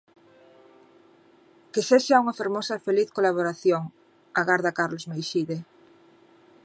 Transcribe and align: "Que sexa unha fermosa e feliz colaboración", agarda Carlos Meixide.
"Que 1.73 1.81
sexa 1.89 2.21
unha 2.23 2.37
fermosa 2.39 2.73
e 2.75 2.83
feliz 2.87 3.09
colaboración", 3.17 3.83
agarda 4.41 4.75
Carlos 4.79 5.05
Meixide. 5.11 5.57